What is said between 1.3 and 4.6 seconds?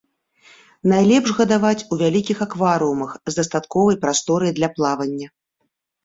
гадаваць у вялікіх акварыумах з дастатковай прасторай